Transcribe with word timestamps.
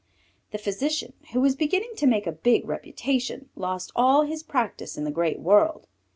This 0.49 0.63
physician, 0.63 1.13
who 1.31 1.41
was 1.41 1.55
beginning 1.55 1.93
to 1.97 2.07
make 2.07 2.25
a 2.25 2.31
big 2.31 2.67
reputation, 2.67 3.51
lost 3.55 3.91
all 3.95 4.23
his 4.23 4.41
practice 4.41 4.97
in 4.97 5.03
the 5.03 5.11
great 5.11 5.39
world. 5.39 5.85